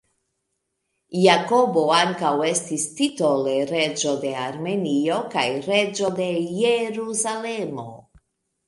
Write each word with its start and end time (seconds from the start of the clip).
Jakobo 1.23 1.83
ankaŭ 1.97 2.31
estis 2.53 2.85
titole 3.01 3.55
reĝo 3.75 4.17
de 4.25 4.33
Armenio 4.47 5.23
kaj 5.37 5.47
reĝo 5.71 6.13
de 6.23 6.33
Jerusalemo. 6.65 7.89